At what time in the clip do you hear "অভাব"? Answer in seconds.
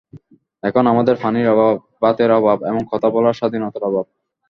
1.47-1.73, 2.31-2.57, 3.83-4.05